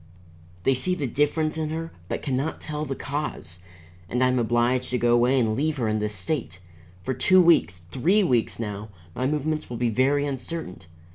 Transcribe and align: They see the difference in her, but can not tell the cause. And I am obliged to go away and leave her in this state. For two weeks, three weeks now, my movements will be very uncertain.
They 0.63 0.73
see 0.73 0.95
the 0.95 1.05
difference 1.05 1.59
in 1.59 1.69
her, 1.69 1.91
but 2.09 2.23
can 2.23 2.35
not 2.35 2.59
tell 2.59 2.85
the 2.85 2.95
cause. 2.95 3.59
And 4.09 4.23
I 4.23 4.29
am 4.29 4.39
obliged 4.39 4.89
to 4.89 4.97
go 4.97 5.13
away 5.13 5.39
and 5.39 5.53
leave 5.55 5.77
her 5.77 5.87
in 5.87 5.99
this 5.99 6.15
state. 6.15 6.57
For 7.03 7.13
two 7.13 7.39
weeks, 7.39 7.81
three 7.91 8.23
weeks 8.23 8.57
now, 8.57 8.89
my 9.13 9.27
movements 9.27 9.69
will 9.69 9.77
be 9.77 9.91
very 9.91 10.25
uncertain. 10.25 10.79